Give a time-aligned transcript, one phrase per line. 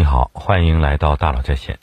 [0.00, 1.78] 你好，欢迎来到大佬在线。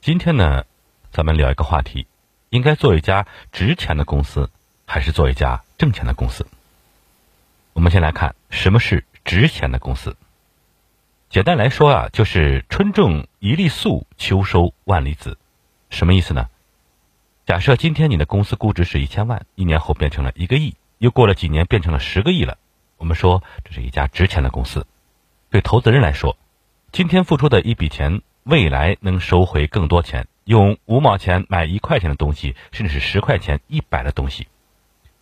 [0.00, 0.64] 今天呢，
[1.10, 2.06] 咱们聊一个话题：
[2.50, 4.48] 应该做一家值钱的公司，
[4.86, 6.46] 还是做一家挣钱的公司？
[7.72, 10.16] 我们先来看什么是值钱的公司。
[11.30, 15.36] 简单来说啊，就是春种一粒粟，秋收万粒子。
[15.90, 16.48] 什么意思呢？
[17.44, 22.56] 假设今天你的公司估值是一千万，一年后变成了一个亿，又过了几年变成了十个亿了。
[22.98, 24.86] 我们说这是一家值钱的公司。
[25.50, 26.36] 对投资人来说，
[26.92, 30.26] 今天付出的一笔钱，未来能收回更多钱。
[30.44, 34.46] 用五毛钱买一块钱的东西，甚至是十块钱、一百的东西。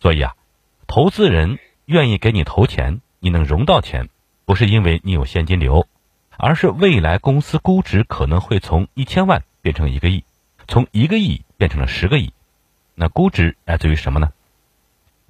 [0.01, 0.35] 所以啊，
[0.85, 4.09] 投资人愿意给你投钱，你能融到钱，
[4.43, 5.87] 不是因为你有现金流，
[6.35, 10.25] 而是未来公司估值可能会从一千万变成一个亿，
[10.67, 12.33] 从一个亿变成了十个亿。
[12.95, 14.33] 那估值来自于什么呢？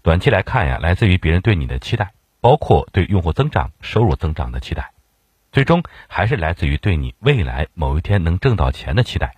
[0.02, 4.92] 短期来看呀，来自于别人对你的期待，包括对用户增长、收入增长的期待。
[5.52, 9.36] 最终还是来自于对你未来某一天能挣到钱的期待，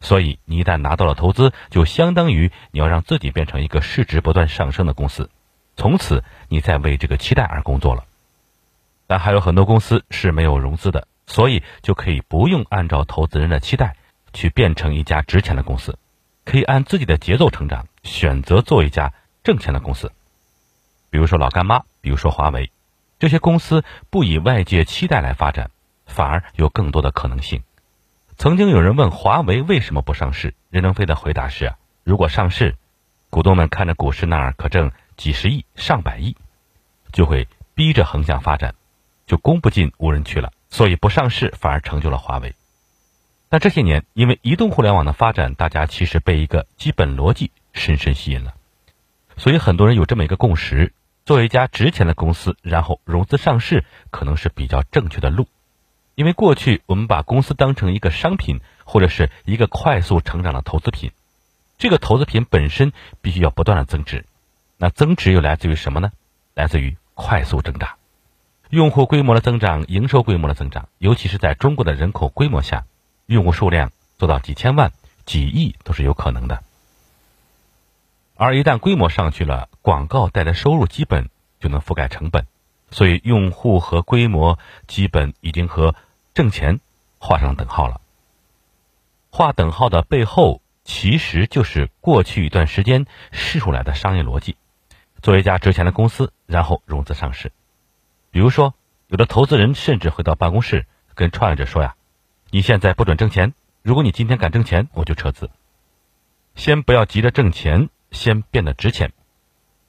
[0.00, 5.30] 所以你一旦拿到了投资，就相当于你要让自己变成一个市值不断上升的公司，
[5.76, 8.04] 从此你在为这个期待而工作了。
[9.06, 13.96] 但还有很多公司是没有融资的，所以就可以不用按照投资人的期待
[14.34, 15.98] 去变成一家值钱的公司，
[16.44, 20.12] 可以按自己的节奏成长，选择做一家挣钱的公司。
[21.08, 22.70] 比如说老干妈，比如说华为。
[23.24, 25.70] 这些公司不以外界期待来发展，
[26.04, 27.62] 反而有更多的可能性。
[28.36, 31.72] 曾经有人问华为为什么不上市，任正非的回答是：
[32.02, 32.76] 如果上市，
[33.30, 36.36] 股东们看着股市那儿可挣几十亿、上百亿，
[37.12, 38.74] 就会逼着横向发展，
[39.26, 40.52] 就攻不进无人区了。
[40.68, 42.54] 所以不上市反而成就了华为。
[43.48, 48.52] 但这些年，因为移动互联网的发展，大家其实被一个基本逻辑深深吸引了，
[49.38, 50.92] 所以很多人有这么一个共识。
[51.24, 55.48] 做一家值钱的公司，然后融资上市，可能是比较正确的路。
[56.14, 61.12] 因为过去我们把公司当成一个商品，或者是一个快速成长的投资品。
[61.78, 64.26] 这个投资品本身必须要不断的增值，
[64.76, 66.12] 那增值又来自于什么呢？
[66.54, 67.96] 来自于快速增长，
[68.70, 70.88] 用户规模的增长，营收规模的增长。
[70.98, 72.84] 尤其是在中国的人口规模下，
[73.26, 74.92] 用户数量做到几千万、
[75.24, 76.62] 几亿都是有可能的。
[78.36, 81.28] 而一旦规模上去了，广告带来收入基本
[81.60, 82.46] 就能覆盖成本，
[82.90, 85.94] 所以用户和规模基本已经和
[86.32, 86.80] 挣钱
[87.18, 88.00] 画上等号了。
[89.28, 94.56] 画等号的背后，其实就是过去一段时间试出来的商业逻辑：
[95.20, 97.52] 做一家值钱的公司，然后融资上市。
[98.30, 98.72] 比如说，
[99.08, 101.94] 有的投资人甚至会到办公室跟创业者说呀
[102.48, 103.52] ：“你现在不准挣钱，
[103.82, 105.50] 如果你今天敢挣钱，我就撤资。
[106.54, 109.12] 先不要急着挣钱。”先变得值钱，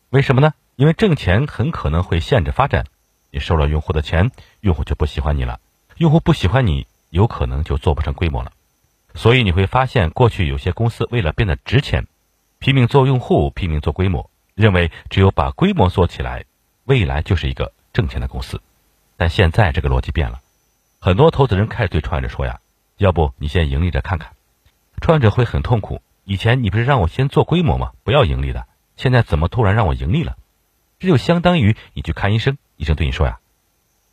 [0.10, 0.54] 为什么呢？
[0.76, 2.86] 因为挣钱很可能会限制发展，
[3.32, 5.60] 你收了用户的钱，用户就不喜欢你了，
[5.98, 8.52] 用户不喜欢你，有可能就做不成规模了。
[9.14, 12.08] 所以你会发现，过去有些公司为了变得值钱，
[12.60, 16.46] 拼命做用户，拼命做规模，认为只有把规模做起来，
[16.84, 18.62] 未来就是一个挣钱的公司。
[19.18, 20.42] 但现在这个逻辑变了，
[21.00, 22.60] 很多投资人开始对创业者说呀
[22.98, 24.32] ：“要不你先盈利着看看。”
[25.02, 26.02] 创业者会很痛苦。
[26.26, 27.92] 以前你不是让我先做规模吗？
[28.04, 28.66] 不要盈利的。
[28.98, 30.38] 现在怎么突然让我盈利了？
[31.00, 33.40] 这就相当于你去看医生，医生对你说呀：“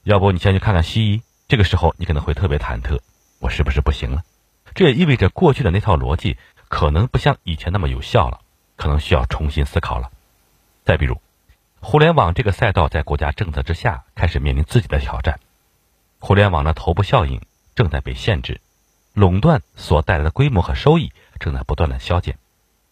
[0.04, 3.00] 要不你先去看看西医。”这个时候你可能会特别忐忑，
[3.38, 4.22] 我是不是不行了？
[4.74, 6.36] 这也意味着过去的那套逻辑
[6.68, 8.40] 可能不像以前那么有效了，
[8.76, 10.10] 可能需要重新思考了。
[10.84, 11.20] 再比如，
[11.80, 15.40] 互联网这个赛道在国家政策之下开始面临自己的挑战，
[16.18, 17.40] 互联网的头部效应
[17.74, 18.60] 正在被限制，
[19.12, 21.12] 垄断所带来的规模和收益。
[21.42, 22.38] 正在不断的消减。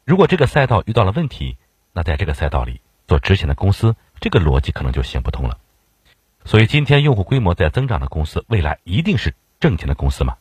[0.05, 1.57] 如果这个赛道遇到了问题，
[2.01, 5.59] 那在这个赛道里做值钱的公司，这个逻辑可能就行不通了。
[6.47, 10.39] 所以，今天用户规模在增长的公司，未来一定是挣钱的公司吗？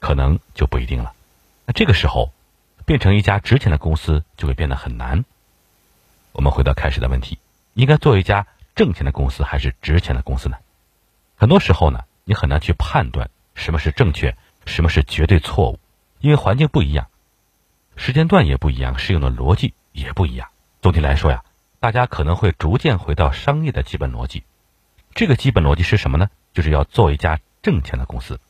[0.00, 1.12] 可能就不一定了。
[1.64, 2.32] 那这个时候，
[2.86, 5.24] 变成一家值钱的公司就会变得很难。
[6.32, 7.38] 我们回到开始的问题：
[7.74, 10.56] 应该做一家挣钱的公司还是值钱的公司呢？
[11.36, 15.78] 很多时候呢，你很难去判断什么是正确，什么是绝对错误，
[16.18, 17.06] 因为环境不一样。
[17.94, 20.48] 时间段也不一样，适用的逻辑也不一样。
[20.82, 21.44] 总体来说呀，
[21.80, 24.44] 大家可能会逐渐回到商业的基本逻辑。
[25.14, 26.28] 这个基本逻辑是什么呢？
[26.52, 28.40] 就是要做一家挣钱的公司。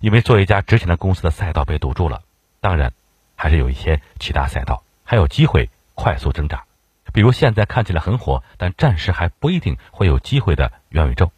[0.00, 2.22] 因为做一家值钱的公司的赛道被堵住了，
[2.60, 2.92] 当然
[3.36, 6.64] 还是有一些其他赛道还有机会快速增长。
[7.12, 11.32] 比如现在看起来很火，但暂时还不一定会有机会的元宇宙。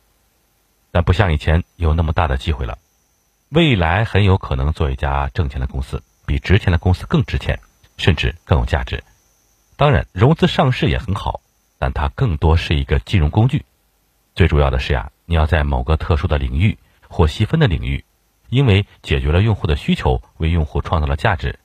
[0.90, 2.78] 但不像以前有那么大的机会了，
[3.50, 6.02] 未来很有可能做一家挣钱的公司。
[6.24, 7.60] 比值钱的公司更值钱，
[7.98, 9.04] 甚至更有价值。
[9.76, 11.42] 当然，融资上市也很好，
[11.78, 13.66] 但它更多是一个金融工具。
[14.34, 16.78] 最主要的是呀，你要在某个特殊的领域
[17.08, 18.02] 或细分的领域，
[18.48, 21.58] 因为解决了用户的需求，为用户创造了价值，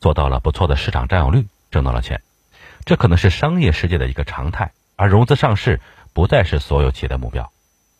[0.00, 2.22] 做到了不错的市场占有率，挣到了钱。
[2.86, 5.78] 这可能是商业世界的一个常态，而融资上市
[6.14, 7.52] 不再是所有企业的目标。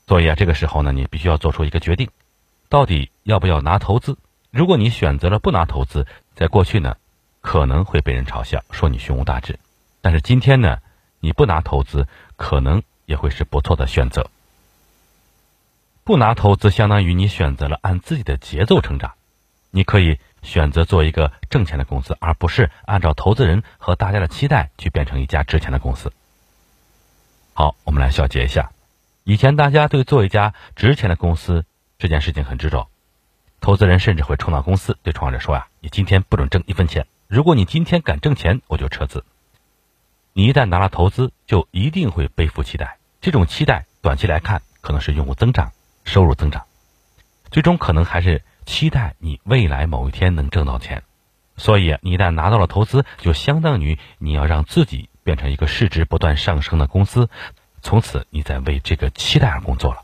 [0.07, 2.09] 所以啊，这个时候呢，你必须要做出一个决定，
[2.71, 4.17] 到底要不要拿投资？
[4.51, 6.97] 如果你选择了不拿投资，在过去呢，
[7.49, 9.59] 可能会被人嘲笑，说你胸无大志。
[10.03, 10.81] 但是今天呢，
[11.19, 12.07] 你不拿投资，
[12.37, 14.29] 可能也会是不错的选择。
[16.05, 19.15] 不拿投资，相当于你选择了按自己的节奏成长。
[19.71, 26.13] 你可以选择做一个挣钱的公司，而不是按照投资人和大家的期待去变成一家值钱的公司。
[27.55, 28.73] 好，我们来小结一下：
[29.25, 31.65] 以前大家对做一家值钱的公司
[31.97, 32.91] 这件事情很执着，
[33.63, 39.25] 投资人甚至会冲到公司对创业者说呀：“你今天不准挣一分钱，如果你今天敢挣钱，我就撤资。”
[40.35, 45.73] 你一旦拿了投资，就一定会背负期待，这种期待短期来看可能是用户增长。
[46.05, 46.65] 收入增长，
[47.51, 51.03] 最终可能还是期待你未来某一天能挣到钱。
[51.59, 57.29] 所以，你一旦拿到了投资，就相当于你要让自己变成一个市值不断上升的公司。
[57.83, 60.01] 从此，你在为这个期待而工作了。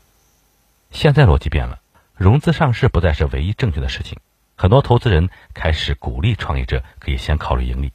[0.91, 1.79] 现在逻辑变了，
[2.13, 4.19] 融资上市不再是唯一正确的事情。
[4.55, 7.91] 很多投资人开始鼓励创业者可以先考虑盈利。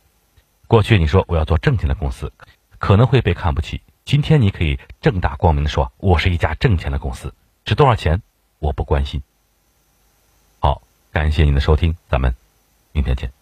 [0.67, 2.33] 过去你说我要做挣钱的公司，
[2.79, 3.81] 可能会被看不起。
[4.05, 7.33] 今天你可以正大光明的说，我是一家挣钱的公司。
[7.65, 8.23] 值多少钱，
[8.59, 9.23] 我不关心。
[10.61, 12.35] 好，感谢您的收听，咱们
[12.93, 13.40] 明天见。